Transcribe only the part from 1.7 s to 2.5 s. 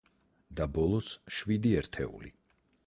ერთეული.